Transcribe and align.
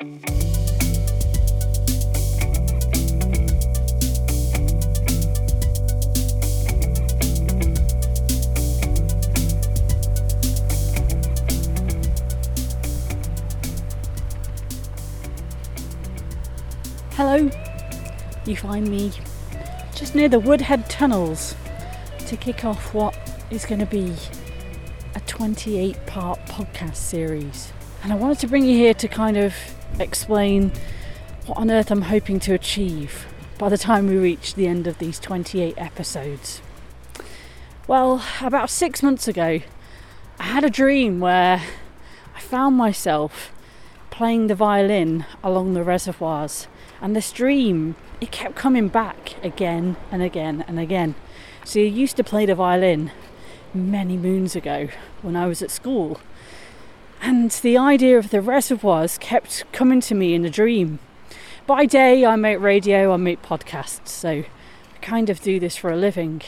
Hello, 0.00 0.06
you 18.46 18.56
find 18.56 18.88
me 18.88 19.12
just 19.94 20.14
near 20.14 20.30
the 20.30 20.40
Woodhead 20.40 20.88
Tunnels 20.88 21.54
to 22.20 22.38
kick 22.38 22.64
off 22.64 22.94
what 22.94 23.14
is 23.50 23.66
going 23.66 23.80
to 23.80 23.84
be 23.84 24.14
a 25.14 25.20
28 25.26 26.06
part 26.06 26.38
podcast 26.46 26.96
series. 26.96 27.74
And 28.02 28.14
I 28.14 28.16
wanted 28.16 28.38
to 28.38 28.46
bring 28.46 28.64
you 28.64 28.74
here 28.74 28.94
to 28.94 29.06
kind 29.06 29.36
of 29.36 29.54
explain 29.98 30.72
what 31.46 31.58
on 31.58 31.70
earth 31.70 31.90
I'm 31.90 32.02
hoping 32.02 32.38
to 32.40 32.54
achieve 32.54 33.26
by 33.58 33.68
the 33.68 33.78
time 33.78 34.06
we 34.06 34.16
reach 34.16 34.54
the 34.54 34.66
end 34.66 34.86
of 34.86 34.98
these 34.98 35.18
28 35.18 35.74
episodes. 35.76 36.62
Well, 37.86 38.22
about 38.40 38.70
six 38.70 39.02
months 39.02 39.26
ago, 39.26 39.60
I 40.38 40.44
had 40.44 40.64
a 40.64 40.70
dream 40.70 41.20
where 41.20 41.62
I 42.34 42.40
found 42.40 42.76
myself 42.76 43.52
playing 44.10 44.46
the 44.46 44.54
violin 44.54 45.26
along 45.42 45.74
the 45.74 45.82
reservoirs 45.82 46.68
and 47.00 47.16
this 47.16 47.32
dream, 47.32 47.96
it 48.20 48.30
kept 48.30 48.54
coming 48.54 48.88
back 48.88 49.34
again 49.42 49.96
and 50.10 50.22
again 50.22 50.64
and 50.68 50.78
again. 50.78 51.14
So 51.64 51.80
I 51.80 51.84
used 51.84 52.16
to 52.16 52.24
play 52.24 52.46
the 52.46 52.54
violin 52.54 53.10
many 53.72 54.16
moons 54.16 54.54
ago 54.54 54.88
when 55.22 55.36
I 55.36 55.46
was 55.46 55.62
at 55.62 55.70
school. 55.70 56.20
And 57.22 57.50
the 57.50 57.76
idea 57.76 58.18
of 58.18 58.30
the 58.30 58.40
reservoirs 58.40 59.18
kept 59.18 59.64
coming 59.72 60.00
to 60.02 60.14
me 60.14 60.34
in 60.34 60.44
a 60.44 60.50
dream. 60.50 61.00
By 61.66 61.84
day, 61.84 62.24
I 62.24 62.36
make 62.36 62.58
radio, 62.60 63.12
I 63.12 63.16
make 63.18 63.42
podcasts, 63.42 64.08
so 64.08 64.30
I 64.30 64.98
kind 65.02 65.28
of 65.28 65.42
do 65.42 65.60
this 65.60 65.76
for 65.76 65.90
a 65.90 65.96
living. 65.96 66.42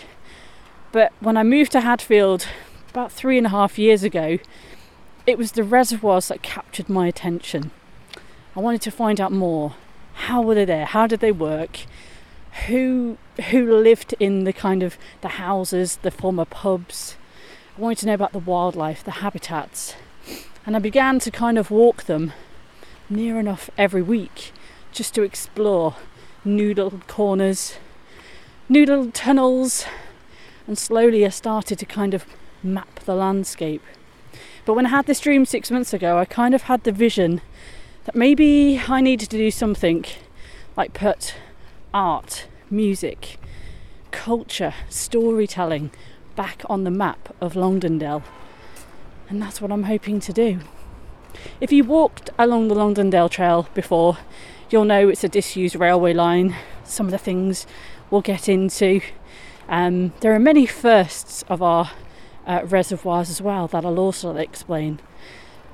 But 0.90 1.12
when 1.20 1.36
I 1.36 1.42
moved 1.42 1.72
to 1.72 1.82
Hadfield 1.82 2.46
about 2.90 3.12
three 3.12 3.36
and 3.36 3.46
a 3.46 3.50
half 3.50 3.78
years 3.78 4.02
ago, 4.02 4.38
it 5.26 5.38
was 5.38 5.52
the 5.52 5.62
reservoirs 5.62 6.28
that 6.28 6.42
captured 6.42 6.88
my 6.88 7.06
attention. 7.06 7.70
I 8.56 8.60
wanted 8.60 8.82
to 8.82 8.90
find 8.90 9.20
out 9.20 9.32
more 9.32 9.74
how 10.14 10.42
were 10.42 10.54
they 10.54 10.64
there? 10.64 10.86
How 10.86 11.06
did 11.06 11.20
they 11.20 11.32
work? 11.32 11.80
Who 12.66 13.16
who 13.50 13.70
lived 13.70 14.14
in 14.20 14.44
the 14.44 14.52
kind 14.52 14.82
of 14.82 14.98
the 15.20 15.28
houses, 15.28 15.96
the 16.02 16.10
former 16.10 16.44
pubs? 16.44 17.16
I 17.76 17.80
wanted 17.80 17.98
to 17.98 18.06
know 18.06 18.14
about 18.14 18.32
the 18.32 18.38
wildlife, 18.38 19.02
the 19.02 19.22
habitats, 19.22 19.94
and 20.64 20.76
I 20.76 20.78
began 20.78 21.18
to 21.20 21.30
kind 21.30 21.58
of 21.58 21.70
walk 21.70 22.04
them 22.04 22.32
near 23.10 23.38
enough 23.38 23.68
every 23.76 24.02
week 24.02 24.52
just 24.92 25.14
to 25.14 25.22
explore 25.22 25.96
new 26.44 26.68
little 26.68 27.00
corners, 27.06 27.76
new 28.68 28.84
little 28.86 29.10
tunnels, 29.10 29.84
and 30.66 30.78
slowly 30.78 31.24
I 31.26 31.30
started 31.30 31.78
to 31.78 31.86
kind 31.86 32.14
of 32.14 32.24
map 32.62 33.00
the 33.00 33.14
landscape. 33.14 33.82
But 34.64 34.74
when 34.74 34.86
I 34.86 34.90
had 34.90 35.06
this 35.06 35.20
dream 35.20 35.44
six 35.44 35.70
months 35.70 35.92
ago, 35.92 36.18
I 36.18 36.24
kind 36.24 36.54
of 36.54 36.62
had 36.62 36.84
the 36.84 36.92
vision 36.92 37.40
that 38.04 38.14
maybe 38.14 38.80
I 38.86 39.00
needed 39.00 39.30
to 39.30 39.36
do 39.36 39.50
something 39.50 40.04
like 40.76 40.92
put 40.92 41.34
art, 41.92 42.46
music, 42.70 43.38
culture, 44.10 44.74
storytelling 44.88 45.90
back 46.36 46.62
on 46.68 46.84
the 46.84 46.90
map 46.90 47.34
of 47.40 47.54
Longdendale. 47.54 48.22
And 49.32 49.40
that's 49.40 49.62
what 49.62 49.72
I'm 49.72 49.84
hoping 49.84 50.20
to 50.20 50.32
do. 50.34 50.58
If 51.58 51.72
you 51.72 51.84
walked 51.84 52.28
along 52.38 52.68
the 52.68 52.74
Longdendale 52.74 53.30
Trail 53.30 53.66
before, 53.72 54.18
you'll 54.68 54.84
know 54.84 55.08
it's 55.08 55.24
a 55.24 55.28
disused 55.28 55.74
railway 55.74 56.12
line. 56.12 56.54
Some 56.84 57.06
of 57.06 57.12
the 57.12 57.16
things 57.16 57.66
we'll 58.10 58.20
get 58.20 58.46
into. 58.46 59.00
Um, 59.70 60.12
there 60.20 60.34
are 60.34 60.38
many 60.38 60.66
firsts 60.66 61.44
of 61.48 61.62
our 61.62 61.92
uh, 62.46 62.60
reservoirs 62.66 63.30
as 63.30 63.40
well 63.40 63.66
that 63.68 63.86
I'll 63.86 63.98
also 63.98 64.36
explain. 64.36 65.00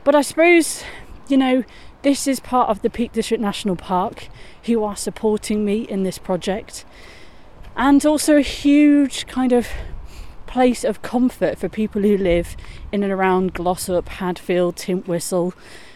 But 0.04 0.14
I 0.14 0.22
suppose, 0.22 0.84
you 1.26 1.36
know, 1.36 1.64
this 2.02 2.28
is 2.28 2.38
part 2.38 2.68
of 2.68 2.82
the 2.82 2.90
Peak 2.90 3.10
District 3.10 3.42
National 3.42 3.74
Park 3.74 4.28
who 4.66 4.84
are 4.84 4.94
supporting 4.94 5.64
me 5.64 5.80
in 5.80 6.04
this 6.04 6.18
project, 6.18 6.84
and 7.76 8.06
also 8.06 8.36
a 8.36 8.40
huge 8.40 9.26
kind 9.26 9.50
of 9.50 9.66
place 10.58 10.82
of 10.82 11.02
comfort 11.02 11.56
for 11.56 11.68
people 11.68 12.02
who 12.02 12.18
live 12.18 12.56
in 12.90 13.04
and 13.04 13.12
around 13.12 13.54
Glossop, 13.54 14.08
Hadfield, 14.08 14.74
Tintwistle, 14.74 15.52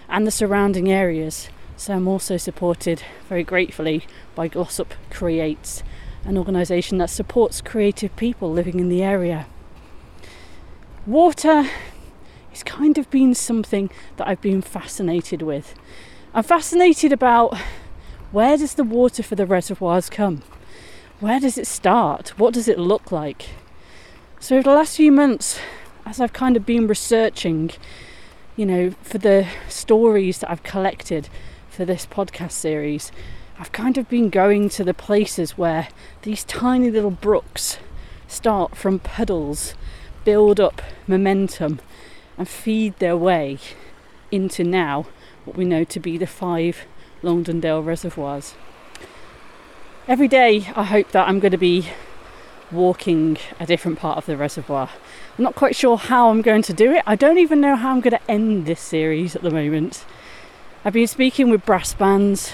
and 0.09 0.25
the 0.25 0.31
surrounding 0.31 0.89
areas. 0.89 1.49
So 1.77 1.95
I'm 1.95 2.07
also 2.07 2.37
supported 2.37 3.03
very 3.29 3.43
gratefully 3.43 4.07
by 4.37 4.47
Glossop 4.47 4.95
Creates, 5.11 5.83
an 6.25 6.39
organisation 6.39 6.99
that 6.99 7.11
supports 7.11 7.61
creative 7.61 8.15
people 8.15 8.53
living 8.53 8.79
in 8.79 8.89
the 8.89 9.03
area. 9.03 9.47
Water 11.07 11.69
has 12.51 12.63
kind 12.63 12.99
of 12.99 13.11
been 13.11 13.35
something 13.35 13.91
that 14.17 14.29
I've 14.29 14.41
been 14.41 14.63
fascinated 14.63 15.43
with. 15.43 15.75
I'm 16.33 16.45
fascinated 16.45 17.13
about 17.13 17.59
where 18.31 18.57
does 18.57 18.75
the 18.75 18.85
water 18.85 19.25
for 19.25 19.35
the 19.35 19.45
reservoirs 19.45 20.09
come? 20.09 20.45
Where 21.19 21.41
does 21.41 21.59
it 21.59 21.67
start? 21.67 22.39
What 22.39 22.55
does 22.55 22.69
it 22.69 22.79
look 22.79 23.11
like? 23.11 23.49
So 24.43 24.57
over 24.57 24.65
the 24.65 24.75
last 24.75 24.97
few 24.97 25.13
months, 25.13 25.61
as 26.05 26.21
I've 26.21 26.33
kind 26.33 26.57
of 26.57 26.67
been 26.67 26.89
researching, 26.89 27.71
you 28.57 28.67
know, 28.67 28.91
for 29.01 29.19
the 29.19 29.47
stories 29.69 30.39
that 30.39 30.51
I've 30.51 30.65
collected 30.65 31.29
for 31.71 31.85
this 31.85 32.07
podcast 32.07 32.51
series, 32.51 33.13
I've 33.57 33.71
kind 33.71 33.97
of 33.97 34.09
been 34.09 34.31
going 34.31 34.69
to 34.71 34.83
the 34.83 34.95
places 34.95 35.57
where 35.57 35.87
these 36.23 36.43
tiny 36.43 36.91
little 36.91 37.13
brooks 37.13 37.79
start 38.27 38.75
from 38.75 38.99
puddles, 38.99 39.75
build 40.25 40.59
up 40.59 40.83
momentum, 41.07 41.79
and 42.37 42.49
feed 42.49 42.99
their 42.99 43.17
way 43.17 43.59
into 44.33 44.65
now 44.65 45.07
what 45.45 45.57
we 45.57 45.65
know 45.65 45.85
to 45.85 46.01
be 46.01 46.19
the 46.19 46.27
five 46.27 46.85
Longdendale 47.23 47.87
reservoirs. 47.87 48.57
Every 50.09 50.27
day, 50.27 50.67
I 50.75 50.83
hope 50.83 51.13
that 51.13 51.29
I'm 51.29 51.39
going 51.39 51.53
to 51.53 51.57
be 51.59 51.91
walking 52.73 53.39
a 53.61 53.67
different 53.67 53.99
part 53.99 54.19
of 54.19 54.27
the 54.27 54.37
reservoir. 54.37 54.89
I'm 55.37 55.45
not 55.45 55.55
quite 55.55 55.77
sure 55.77 55.97
how 55.97 56.31
I'm 56.31 56.43
going 56.43 56.63
to 56.63 56.73
do 56.73 56.93
it. 56.93 57.03
I 57.07 57.17
don't 57.17 57.39
even 57.39 57.61
know 57.61 57.77
how 57.77 57.91
I'm 57.91 58.01
going 58.01 58.17
to 58.17 58.31
end 58.31 58.67
this 58.67 58.81
series 58.81 59.37
at 59.37 59.43
the 59.43 59.51
moment. 59.51 60.05
I've 60.85 60.93
been 60.93 61.07
speaking 61.07 61.51
with 61.51 61.65
brass 61.65 61.95
bands, 61.95 62.53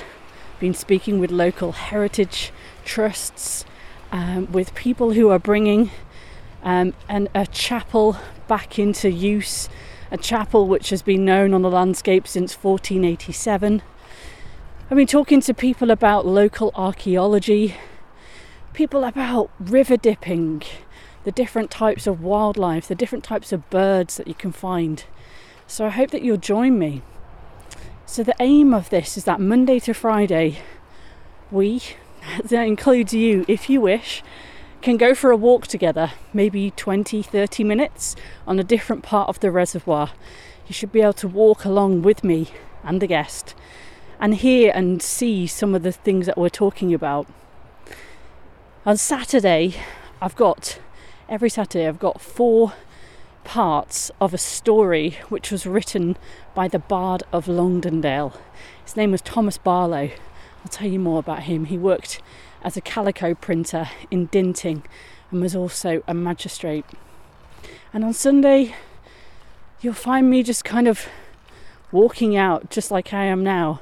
been 0.61 0.75
speaking 0.75 1.19
with 1.19 1.31
local 1.31 1.73
heritage 1.73 2.53
trusts, 2.85 3.65
um, 4.13 4.51
with 4.53 4.75
people 4.75 5.13
who 5.13 5.31
are 5.31 5.39
bringing 5.39 5.91
um, 6.63 6.95
and 7.09 7.29
a 7.35 7.47
chapel 7.47 8.17
back 8.49 8.79
into 8.79 9.11
use, 9.11 9.69
a 10.11 10.17
chapel 10.17 10.67
which 10.67 10.91
has 10.91 11.03
been 11.03 11.25
known 11.25 11.55
on 11.55 11.63
the 11.63 11.71
landscape 11.71 12.27
since 12.27 12.55
1487. 12.55 13.83
I've 14.91 14.97
been 14.97 15.07
talking 15.07 15.41
to 15.43 15.55
people 15.55 15.91
about 15.91 16.27
local 16.27 16.73
archaeology, 16.75 17.77
people 18.79 19.03
about 19.03 19.51
river 19.59 19.97
dipping, 19.97 20.63
the 21.25 21.33
different 21.33 21.69
types 21.69 22.07
of 22.07 22.23
wildlife, 22.23 22.87
the 22.87 22.95
different 22.95 23.25
types 23.25 23.53
of 23.53 23.69
birds 23.71 24.17
that 24.17 24.29
you 24.29 24.35
can 24.35 24.53
find. 24.53 25.05
So 25.67 25.87
I 25.87 25.89
hope 25.89 26.13
that 26.13 26.23
you'll 26.23 26.37
join 26.37 26.79
me. 26.79 27.03
So 28.07 28.23
the 28.23 28.37
aim 28.39 28.73
of 28.73 28.89
this 28.91 29.17
is 29.17 29.25
that 29.25 29.41
Monday 29.41 29.81
to 29.81 29.93
Friday, 29.93 30.61
we, 31.51 31.83
that 32.45 32.69
includes 32.69 33.13
you 33.13 33.45
if 33.49 33.69
you 33.69 33.81
wish, 33.81 34.23
can 34.81 34.97
go 34.97 35.13
for 35.13 35.33
a 35.33 35.37
walk 35.37 35.67
together, 35.67 36.13
maybe 36.33 36.71
20, 36.71 37.21
30 37.21 37.65
minutes 37.65 38.15
on 38.47 38.61
a 38.61 38.65
different 38.65 39.03
part 39.03 39.29
of 39.29 39.41
the 39.41 39.51
reservoir. 39.51 40.13
You 40.69 40.73
should 40.73 40.93
be 40.93 41.01
able 41.01 41.15
to 41.15 41.27
walk 41.27 41.65
along 41.65 42.03
with 42.03 42.23
me 42.23 42.53
and 42.85 43.03
the 43.03 43.09
guest 43.09 43.57
and 44.21 44.37
hear 44.37 44.71
and 44.73 45.03
see 45.03 45.49
some 45.49 45.75
of 45.75 45.83
the 45.83 45.91
things 45.91 46.27
that 46.27 46.39
we're 46.39 46.49
talking 46.49 46.95
about. 46.95 47.27
On 48.87 48.97
Saturday, 48.97 49.75
I've 50.23 50.37
got 50.37 50.79
every 51.29 51.51
Saturday, 51.51 51.89
I've 51.89 51.99
got 51.99 52.21
four 52.21 52.75
parts 53.43 54.11
of 54.21 54.33
a 54.33 54.39
story 54.39 55.19
which 55.29 55.51
was 55.51 55.67
written 55.67 56.17
by 56.55 56.69
the 56.69 56.79
Bard 56.79 57.25
of 57.33 57.47
Longdendale. 57.47 58.35
His 58.85 58.97
name 58.97 59.11
was 59.11 59.21
Thomas 59.21 59.59
Barlow. 59.59 60.11
I'll 60.61 60.71
tell 60.71 60.89
you 60.89 61.01
more 61.01 61.19
about 61.19 61.43
him. 61.43 61.65
He 61.65 61.77
worked 61.77 62.23
as 62.63 62.77
a 62.77 62.81
calico 62.81 63.35
printer 63.35 63.89
in 64.13 64.29
Dinting 64.29 64.85
and 65.33 65.41
was 65.41 65.57
also 65.57 66.03
a 66.07 66.15
magistrate. 66.15 66.87
And 67.93 68.05
on 68.05 68.13
Sunday, 68.13 68.77
you'll 69.81 69.93
find 69.93 70.31
me 70.31 70.45
just 70.45 70.65
kind 70.65 70.87
of 70.87 71.09
walking 71.91 72.37
out 72.37 72.71
just 72.71 72.93
like 72.93 73.13
I 73.13 73.25
am 73.25 73.43
now. 73.43 73.81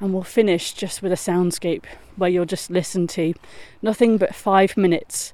And 0.00 0.14
we'll 0.14 0.22
finish 0.22 0.72
just 0.72 1.02
with 1.02 1.12
a 1.12 1.16
soundscape 1.16 1.84
where 2.16 2.30
you'll 2.30 2.46
just 2.46 2.70
listen 2.70 3.06
to 3.08 3.34
nothing 3.82 4.16
but 4.16 4.34
five 4.34 4.76
minutes 4.76 5.32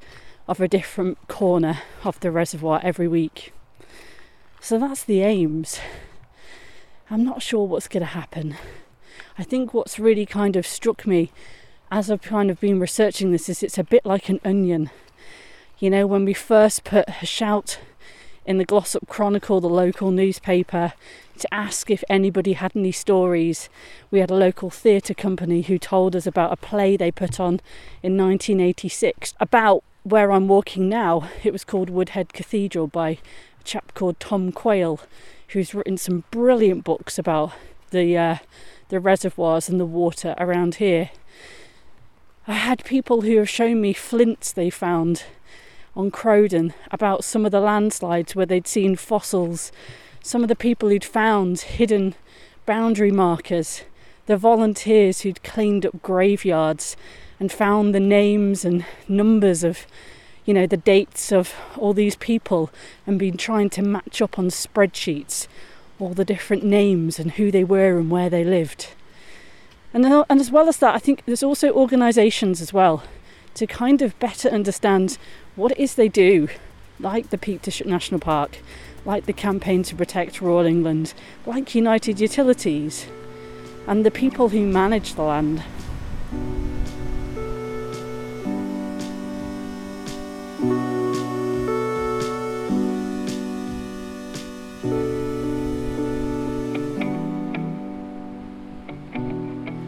of 0.48 0.60
a 0.60 0.68
different 0.68 1.18
corner 1.28 1.78
of 2.04 2.18
the 2.20 2.30
reservoir 2.30 2.80
every 2.82 3.08
week. 3.08 3.52
So 4.60 4.78
that's 4.78 5.04
the 5.04 5.22
aims. 5.22 5.78
I'm 7.08 7.24
not 7.24 7.42
sure 7.42 7.66
what's 7.66 7.88
going 7.88 8.00
to 8.00 8.06
happen. 8.06 8.56
I 9.38 9.44
think 9.44 9.72
what's 9.72 9.98
really 9.98 10.26
kind 10.26 10.56
of 10.56 10.66
struck 10.66 11.06
me 11.06 11.30
as 11.90 12.10
I've 12.10 12.22
kind 12.22 12.50
of 12.50 12.58
been 12.58 12.80
researching 12.80 13.30
this 13.30 13.48
is 13.48 13.62
it's 13.62 13.78
a 13.78 13.84
bit 13.84 14.04
like 14.04 14.28
an 14.28 14.40
onion. 14.44 14.90
You 15.78 15.90
know, 15.90 16.06
when 16.06 16.24
we 16.24 16.34
first 16.34 16.84
put 16.84 17.08
a 17.22 17.26
shout 17.26 17.78
in 18.46 18.58
the 18.58 18.64
Glossop 18.64 19.08
Chronicle, 19.08 19.60
the 19.60 19.68
local 19.68 20.10
newspaper, 20.10 20.92
to 21.38 21.52
ask 21.52 21.90
if 21.90 22.02
anybody 22.08 22.54
had 22.54 22.72
any 22.74 22.92
stories. 22.92 23.68
We 24.10 24.20
had 24.20 24.30
a 24.30 24.36
local 24.36 24.70
theatre 24.70 25.14
company 25.14 25.62
who 25.62 25.78
told 25.78 26.16
us 26.16 26.26
about 26.26 26.52
a 26.52 26.56
play 26.56 26.96
they 26.96 27.10
put 27.10 27.38
on 27.38 27.60
in 28.02 28.16
1986 28.16 29.34
about 29.40 29.82
where 30.04 30.30
I'm 30.30 30.48
walking 30.48 30.88
now. 30.88 31.28
It 31.42 31.52
was 31.52 31.64
called 31.64 31.90
Woodhead 31.90 32.32
Cathedral 32.32 32.86
by 32.86 33.10
a 33.10 33.64
chap 33.64 33.92
called 33.94 34.20
Tom 34.20 34.52
Quayle, 34.52 35.00
who's 35.48 35.74
written 35.74 35.98
some 35.98 36.24
brilliant 36.30 36.84
books 36.84 37.18
about 37.18 37.52
the 37.90 38.16
uh, 38.16 38.36
the 38.88 39.00
reservoirs 39.00 39.68
and 39.68 39.80
the 39.80 39.86
water 39.86 40.34
around 40.38 40.76
here. 40.76 41.10
I 42.46 42.54
had 42.54 42.84
people 42.84 43.22
who 43.22 43.36
have 43.38 43.50
shown 43.50 43.80
me 43.80 43.92
flints 43.92 44.52
they 44.52 44.70
found 44.70 45.24
on 45.96 46.10
Crowden 46.10 46.74
about 46.90 47.24
some 47.24 47.46
of 47.46 47.52
the 47.52 47.60
landslides 47.60 48.36
where 48.36 48.46
they'd 48.46 48.68
seen 48.68 48.96
fossils, 48.96 49.72
some 50.22 50.42
of 50.42 50.48
the 50.48 50.54
people 50.54 50.90
who'd 50.90 51.04
found 51.04 51.60
hidden 51.60 52.14
boundary 52.66 53.10
markers, 53.10 53.82
the 54.26 54.36
volunteers 54.36 55.22
who'd 55.22 55.42
cleaned 55.42 55.86
up 55.86 56.02
graveyards 56.02 56.96
and 57.40 57.50
found 57.50 57.94
the 57.94 58.00
names 58.00 58.64
and 58.64 58.84
numbers 59.08 59.64
of 59.64 59.86
you 60.44 60.54
know 60.54 60.66
the 60.66 60.76
dates 60.76 61.32
of 61.32 61.54
all 61.76 61.92
these 61.92 62.16
people 62.16 62.70
and 63.06 63.18
been 63.18 63.36
trying 63.36 63.68
to 63.70 63.82
match 63.82 64.22
up 64.22 64.38
on 64.38 64.48
spreadsheets 64.48 65.48
all 65.98 66.14
the 66.14 66.24
different 66.24 66.62
names 66.62 67.18
and 67.18 67.32
who 67.32 67.50
they 67.50 67.64
were 67.64 67.98
and 67.98 68.10
where 68.10 68.28
they 68.28 68.44
lived. 68.44 68.88
And, 69.94 70.04
uh, 70.04 70.24
and 70.28 70.40
as 70.40 70.50
well 70.50 70.68
as 70.68 70.76
that 70.78 70.94
i 70.94 70.98
think 70.98 71.24
there's 71.24 71.42
also 71.42 71.72
organizations 71.72 72.60
as 72.60 72.72
well 72.72 73.02
to 73.56 73.66
kind 73.66 74.02
of 74.02 74.18
better 74.18 74.50
understand 74.50 75.16
what 75.54 75.72
it 75.72 75.78
is 75.78 75.94
they 75.94 76.08
do, 76.08 76.46
like 77.00 77.30
the 77.30 77.38
Peak 77.38 77.62
District 77.62 77.88
National 77.88 78.20
Park, 78.20 78.58
like 79.06 79.24
the 79.24 79.32
Campaign 79.32 79.82
to 79.84 79.96
Protect 79.96 80.42
Rural 80.42 80.66
England, 80.66 81.14
like 81.46 81.74
United 81.74 82.20
Utilities, 82.20 83.06
and 83.86 84.04
the 84.04 84.10
people 84.10 84.50
who 84.50 84.60
manage 84.60 85.14
the 85.14 85.22
land. 85.22 85.62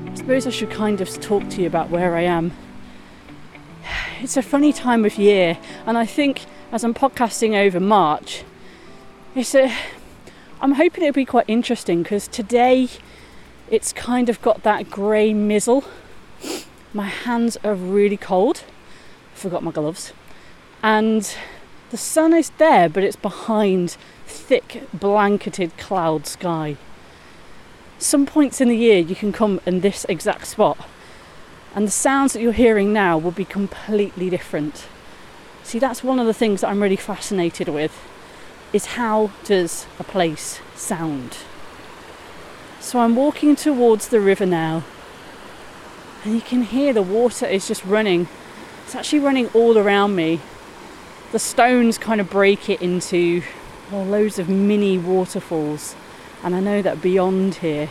I 0.07 0.15
suppose 0.15 0.47
I 0.47 0.51
should 0.51 0.71
kind 0.71 1.03
of 1.03 1.21
talk 1.21 1.47
to 1.51 1.61
you 1.61 1.67
about 1.67 1.91
where 1.91 2.17
I 2.17 2.23
am 2.23 2.53
it's 4.29 4.37
a 4.37 4.43
funny 4.43 4.75
time 4.75 5.07
of 5.07 5.17
year, 5.17 5.57
and 5.87 5.97
I 5.97 6.05
think 6.05 6.45
as 6.71 6.85
I'm 6.85 6.93
podcasting 6.93 7.57
over 7.57 7.81
March, 7.81 8.45
it's 9.35 9.55
a. 9.55 9.73
I'm 10.61 10.73
hoping 10.73 11.05
it'll 11.05 11.15
be 11.15 11.25
quite 11.25 11.47
interesting 11.49 12.03
because 12.03 12.29
today 12.29 12.91
it's 13.71 13.91
kind 13.95 14.29
of 14.29 14.43
got 14.43 14.65
that 14.65 14.91
grey 14.91 15.33
mizzle. 15.33 15.85
My 16.93 17.07
hands 17.07 17.57
are 17.65 17.75
really 17.75 18.19
cold. 18.19 18.65
I 19.33 19.39
forgot 19.39 19.63
my 19.63 19.71
gloves. 19.71 20.13
And 20.83 21.35
the 21.89 21.97
sun 21.97 22.35
is 22.35 22.51
there, 22.59 22.91
but 22.91 23.05
it's 23.05 23.17
behind 23.17 23.97
thick, 24.27 24.83
blanketed 24.93 25.75
cloud 25.79 26.27
sky. 26.27 26.77
Some 27.99 28.27
points 28.27 28.61
in 28.61 28.69
the 28.69 28.77
year 28.77 28.99
you 28.99 29.17
can 29.17 29.33
come 29.33 29.59
in 29.65 29.81
this 29.81 30.05
exact 30.07 30.49
spot 30.49 30.87
and 31.75 31.87
the 31.87 31.93
sounds 31.93 32.33
that 32.33 32.41
you're 32.41 32.53
hearing 32.53 32.93
now 32.93 33.19
will 33.19 33.31
be 33.31 33.45
completely 33.45 34.31
different. 34.31 34.87
See, 35.63 35.79
that's 35.79 36.03
one 36.03 36.19
of 36.19 36.27
the 36.27 36.35
things 36.35 36.63
that 36.63 36.69
I'm 36.69 36.83
really 36.83 36.97
fascinated 36.97 37.69
with 37.69 37.95
is 38.73 38.87
how 38.87 39.31
does 39.45 39.87
a 39.99 40.05
place 40.05 40.61
sound? 40.75 41.39
So 42.81 43.01
I'm 43.01 43.17
walking 43.17 43.55
towards 43.55 44.09
the 44.09 44.21
river 44.21 44.47
now, 44.47 44.85
and 46.25 46.35
you 46.35 46.41
can 46.41 46.63
hear 46.63 46.93
the 46.93 47.03
water 47.03 47.47
is 47.47 47.69
just 47.69 47.85
running. 47.85 48.29
It's 48.85 48.95
actually 48.95 49.21
running 49.21 49.49
all 49.49 49.77
around 49.77 50.17
me. 50.17 50.41
The 51.33 51.39
stones 51.39 51.99
kind 51.99 52.21
of 52.21 52.31
break 52.31 52.71
it 52.71 52.81
into 52.81 53.43
well, 53.93 54.05
loads 54.05 54.39
of 54.39 54.49
mini 54.49 54.97
waterfalls, 54.97 55.95
and 56.43 56.55
I 56.55 56.61
know 56.61 56.83
that 56.83 57.03
beyond 57.03 57.57
here 57.57 57.89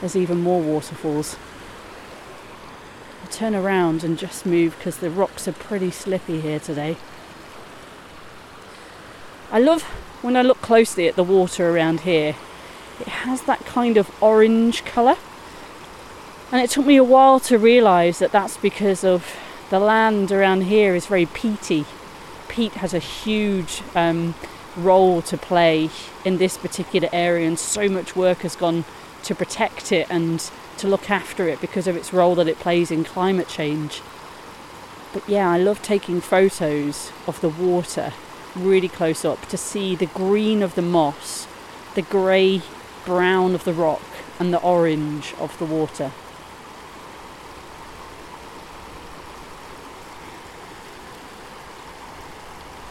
there's 0.00 0.16
even 0.16 0.40
more 0.40 0.60
waterfalls 0.60 1.36
turn 3.30 3.54
around 3.54 4.04
and 4.04 4.18
just 4.18 4.44
move 4.44 4.76
because 4.78 4.98
the 4.98 5.10
rocks 5.10 5.46
are 5.48 5.52
pretty 5.52 5.90
slippy 5.90 6.40
here 6.40 6.60
today. 6.60 6.96
I 9.50 9.58
love 9.58 9.82
when 10.22 10.36
I 10.36 10.42
look 10.42 10.60
closely 10.60 11.08
at 11.08 11.16
the 11.16 11.24
water 11.24 11.70
around 11.70 12.00
here, 12.00 12.36
it 13.00 13.08
has 13.08 13.42
that 13.42 13.64
kind 13.64 13.96
of 13.96 14.10
orange 14.22 14.84
colour. 14.84 15.16
And 16.52 16.60
it 16.60 16.70
took 16.70 16.86
me 16.86 16.96
a 16.96 17.04
while 17.04 17.40
to 17.40 17.58
realise 17.58 18.18
that 18.18 18.32
that's 18.32 18.56
because 18.56 19.04
of 19.04 19.36
the 19.70 19.78
land 19.78 20.32
around 20.32 20.62
here 20.62 20.94
is 20.94 21.06
very 21.06 21.26
peaty. 21.26 21.84
Peat 22.48 22.72
has 22.74 22.92
a 22.92 22.98
huge 22.98 23.82
um, 23.94 24.34
role 24.76 25.22
to 25.22 25.38
play 25.38 25.90
in 26.24 26.38
this 26.38 26.58
particular 26.58 27.08
area, 27.12 27.46
and 27.46 27.58
so 27.58 27.88
much 27.88 28.16
work 28.16 28.38
has 28.38 28.56
gone 28.56 28.84
to 29.22 29.34
protect 29.34 29.92
it 29.92 30.06
and 30.10 30.50
to 30.80 30.88
look 30.88 31.10
after 31.10 31.48
it 31.48 31.60
because 31.60 31.86
of 31.86 31.96
its 31.96 32.12
role 32.12 32.34
that 32.34 32.48
it 32.48 32.58
plays 32.58 32.90
in 32.90 33.04
climate 33.04 33.48
change. 33.48 34.02
But 35.12 35.28
yeah, 35.28 35.50
I 35.50 35.58
love 35.58 35.82
taking 35.82 36.20
photos 36.20 37.12
of 37.26 37.40
the 37.40 37.48
water 37.48 38.12
really 38.54 38.88
close 38.88 39.24
up 39.24 39.46
to 39.46 39.56
see 39.56 39.94
the 39.94 40.06
green 40.06 40.62
of 40.62 40.74
the 40.74 40.82
moss, 40.82 41.46
the 41.94 42.02
grey 42.02 42.62
brown 43.04 43.54
of 43.54 43.64
the 43.64 43.72
rock, 43.72 44.02
and 44.38 44.52
the 44.52 44.60
orange 44.60 45.34
of 45.38 45.56
the 45.58 45.64
water. 45.64 46.10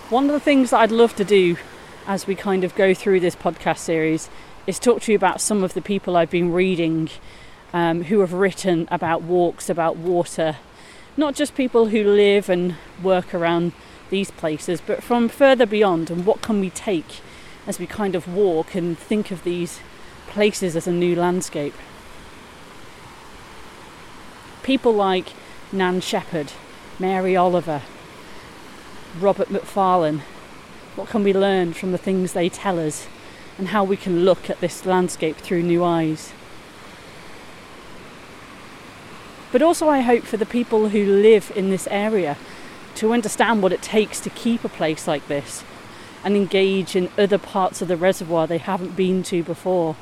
One 0.09 0.25
of 0.25 0.31
the 0.31 0.39
things 0.39 0.71
that 0.71 0.79
I'd 0.79 0.91
love 0.91 1.15
to 1.17 1.23
do 1.23 1.57
as 2.07 2.25
we 2.25 2.33
kind 2.35 2.63
of 2.63 2.75
go 2.75 2.93
through 2.93 3.19
this 3.19 3.35
podcast 3.35 3.77
series 3.77 4.29
is 4.65 4.79
talk 4.79 5.01
to 5.03 5.11
you 5.11 5.15
about 5.15 5.39
some 5.39 5.63
of 5.63 5.73
the 5.73 5.81
people 5.81 6.17
I've 6.17 6.31
been 6.31 6.51
reading 6.51 7.09
um, 7.73 8.03
who 8.03 8.19
have 8.19 8.33
written 8.33 8.87
about 8.91 9.21
walks, 9.21 9.69
about 9.69 9.97
water. 9.97 10.57
Not 11.17 11.35
just 11.35 11.55
people 11.55 11.87
who 11.87 12.03
live 12.03 12.49
and 12.49 12.75
work 13.01 13.33
around 13.33 13.73
these 14.09 14.31
places, 14.31 14.81
but 14.81 15.03
from 15.03 15.29
further 15.29 15.65
beyond, 15.65 16.09
and 16.09 16.25
what 16.25 16.41
can 16.41 16.59
we 16.59 16.69
take 16.69 17.21
as 17.67 17.79
we 17.79 17.85
kind 17.85 18.15
of 18.15 18.33
walk 18.33 18.73
and 18.73 18.97
think 18.97 19.31
of 19.31 19.43
these 19.43 19.79
places 20.27 20.75
as 20.75 20.87
a 20.87 20.91
new 20.91 21.15
landscape. 21.15 21.73
People 24.63 24.93
like 24.93 25.33
Nan 25.71 26.01
Shepherd, 26.01 26.51
Mary 26.99 27.35
Oliver, 27.35 27.81
Robert 29.19 29.49
Macfarlane. 29.49 30.23
What 30.95 31.09
can 31.09 31.23
we 31.23 31.33
learn 31.33 31.73
from 31.73 31.91
the 31.91 31.97
things 31.97 32.33
they 32.33 32.49
tell 32.49 32.79
us 32.79 33.07
and 33.57 33.69
how 33.69 33.83
we 33.83 33.97
can 33.97 34.23
look 34.25 34.49
at 34.49 34.61
this 34.61 34.85
landscape 34.85 35.37
through 35.37 35.63
new 35.63 35.83
eyes? 35.83 36.33
But 39.51 39.61
also, 39.61 39.89
I 39.89 40.01
hope 40.01 40.23
for 40.23 40.37
the 40.37 40.45
people 40.45 40.89
who 40.89 41.05
live 41.05 41.51
in 41.55 41.69
this 41.69 41.87
area 41.87 42.37
to 42.95 43.13
understand 43.13 43.63
what 43.63 43.71
it 43.71 43.81
takes 43.81 44.19
to 44.19 44.29
keep 44.29 44.63
a 44.63 44.69
place 44.69 45.07
like 45.07 45.27
this 45.27 45.63
and 46.23 46.35
engage 46.35 46.95
in 46.95 47.09
other 47.17 47.37
parts 47.37 47.81
of 47.81 47.87
the 47.87 47.97
reservoir 47.97 48.45
they 48.45 48.57
haven't 48.57 48.95
been 48.95 49.23
to 49.23 49.41
before. 49.43 49.95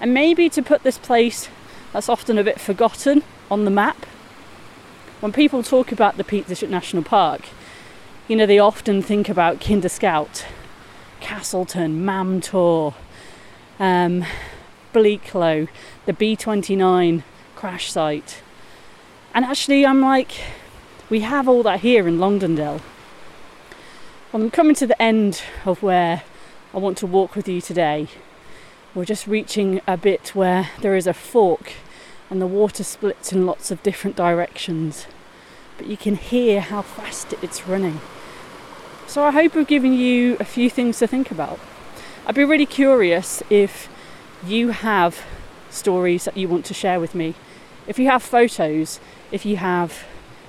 And 0.00 0.14
maybe 0.14 0.48
to 0.50 0.62
put 0.62 0.82
this 0.82 0.98
place 0.98 1.48
that's 1.92 2.08
often 2.08 2.38
a 2.38 2.44
bit 2.44 2.60
forgotten 2.60 3.22
on 3.50 3.64
the 3.64 3.70
map. 3.70 4.06
When 5.20 5.32
people 5.32 5.62
talk 5.62 5.90
about 5.90 6.16
the 6.16 6.24
Peak 6.24 6.46
District 6.46 6.70
National 6.70 7.02
Park, 7.02 7.48
you 8.28 8.36
know, 8.36 8.46
they 8.46 8.58
often 8.58 9.02
think 9.02 9.28
about 9.28 9.60
Kinder 9.60 9.88
Scout, 9.88 10.46
Castleton, 11.20 12.04
Mam 12.04 12.42
um, 13.80 14.24
Bleaklow, 14.92 15.68
the 16.04 16.12
B29 16.12 17.22
crash 17.56 17.90
site. 17.90 18.42
And 19.38 19.44
actually, 19.44 19.86
I'm 19.86 20.00
like, 20.00 20.32
we 21.08 21.20
have 21.20 21.48
all 21.48 21.62
that 21.62 21.78
here 21.78 22.08
in 22.08 22.18
Longdendale. 22.18 22.80
Well, 24.32 24.42
I'm 24.42 24.50
coming 24.50 24.74
to 24.74 24.84
the 24.84 25.00
end 25.00 25.42
of 25.64 25.80
where 25.80 26.24
I 26.74 26.78
want 26.78 26.98
to 26.98 27.06
walk 27.06 27.36
with 27.36 27.46
you 27.46 27.60
today. 27.60 28.08
We're 28.96 29.04
just 29.04 29.28
reaching 29.28 29.80
a 29.86 29.96
bit 29.96 30.34
where 30.34 30.70
there 30.80 30.96
is 30.96 31.06
a 31.06 31.14
fork 31.14 31.74
and 32.28 32.42
the 32.42 32.48
water 32.48 32.82
splits 32.82 33.32
in 33.32 33.46
lots 33.46 33.70
of 33.70 33.80
different 33.84 34.16
directions. 34.16 35.06
But 35.76 35.86
you 35.86 35.96
can 35.96 36.16
hear 36.16 36.60
how 36.60 36.82
fast 36.82 37.32
it's 37.40 37.68
running. 37.68 38.00
So 39.06 39.22
I 39.22 39.30
hope 39.30 39.54
I've 39.54 39.68
given 39.68 39.92
you 39.92 40.36
a 40.40 40.44
few 40.44 40.68
things 40.68 40.98
to 40.98 41.06
think 41.06 41.30
about. 41.30 41.60
I'd 42.26 42.34
be 42.34 42.42
really 42.42 42.66
curious 42.66 43.40
if 43.50 43.88
you 44.44 44.70
have 44.70 45.22
stories 45.70 46.24
that 46.24 46.36
you 46.36 46.48
want 46.48 46.64
to 46.64 46.74
share 46.74 46.98
with 46.98 47.14
me. 47.14 47.36
If 47.88 47.98
you 47.98 48.06
have 48.08 48.22
photos, 48.22 49.00
if 49.32 49.44
you 49.46 49.56
have 49.56 50.04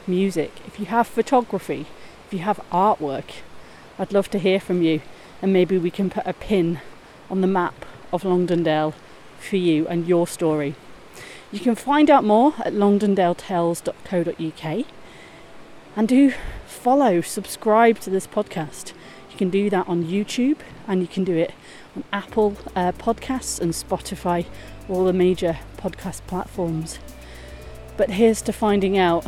music, 0.05 0.51
if 0.67 0.77
you 0.77 0.88
have 0.88 1.08
photography, 1.08 1.86
if 2.27 2.34
you 2.34 2.39
have 2.39 2.60
artwork, 2.69 3.36
I'd 3.98 4.12
love 4.12 4.29
to 4.31 4.39
hear 4.39 4.60
from 4.60 4.81
you 4.81 5.01
and 5.41 5.53
maybe 5.53 5.77
we 5.77 5.89
can 5.89 6.10
put 6.10 6.27
a 6.27 6.34
pin 6.34 6.81
on 7.29 7.39
the 7.39 7.48
map 7.48 7.86
of 8.12 8.24
Longdendale 8.24 8.93
for 9.39 9.55
you 9.55 9.88
and 9.88 10.05
your 10.05 10.27
story. 10.27 10.75
You 11.50 11.62
can 11.62 11.75
find 11.75 12.10
out 12.10 12.25
more 12.25 12.55
at 12.60 12.74
longdendaletales.co.uk 12.74 14.86
and 15.96 16.08
do 16.10 16.34
follow, 16.67 17.22
subscribe 17.22 18.00
to 18.00 18.10
this 18.10 18.27
podcast. 18.27 18.91
You 19.31 19.38
can 19.38 19.50
do 19.50 19.69
that 19.69 19.88
on 19.88 20.03
YouTube 20.03 20.58
and 20.89 21.00
you 21.00 21.08
can 21.08 21.24
do 21.24 21.38
it 21.38 21.53
on 21.96 22.03
Apple 22.12 22.58
uh, 22.75 22.91
Podcasts 22.91 23.62
and 23.62 23.72
Spotify, 23.72 24.46
all 24.89 25.05
the 25.05 25.13
major 25.13 25.60
podcast 25.77 26.19
platforms. 26.27 27.00
But 28.00 28.12
here's 28.12 28.41
to 28.44 28.53
finding 28.53 28.98
out 28.98 29.25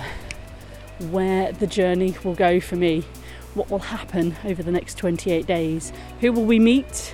where 1.09 1.51
the 1.51 1.67
journey 1.67 2.15
will 2.23 2.35
go 2.35 2.61
for 2.61 2.77
me, 2.77 3.03
what 3.53 3.69
will 3.69 3.79
happen 3.79 4.37
over 4.45 4.63
the 4.63 4.71
next 4.71 4.97
28 4.97 5.45
days, 5.45 5.91
who 6.21 6.31
will 6.31 6.45
we 6.45 6.57
meet, 6.57 7.13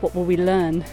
what 0.00 0.14
will 0.14 0.26
we 0.26 0.36
learn, 0.36 0.84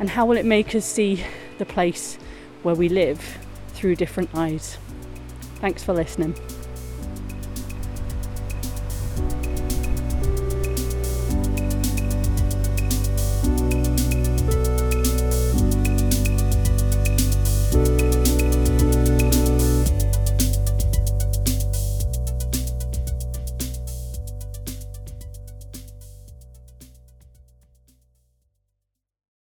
and 0.00 0.10
how 0.10 0.26
will 0.26 0.36
it 0.36 0.44
make 0.44 0.74
us 0.74 0.84
see 0.84 1.24
the 1.58 1.64
place 1.64 2.18
where 2.64 2.74
we 2.74 2.88
live 2.88 3.38
through 3.68 3.94
different 3.94 4.28
eyes. 4.34 4.76
Thanks 5.60 5.84
for 5.84 5.92
listening. 5.92 6.34